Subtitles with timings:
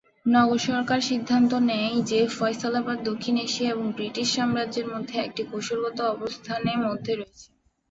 [0.25, 6.71] নগর সরকার সিদ্ধান্ত নেয় যে, ফয়সালাবাদ দক্ষিণ এশিয়া এবং ব্রিটিশ সাম্রাজ্যের মধ্যে একটি কৌশলগত অবস্থানে
[6.85, 7.47] মধ্যে রয়েছে।